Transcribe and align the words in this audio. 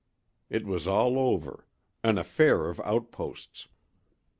It 0.49 0.65
was 0.65 0.87
all 0.87 1.19
over—"an 1.19 2.17
affair 2.17 2.67
of 2.71 2.79
outposts." 2.79 3.67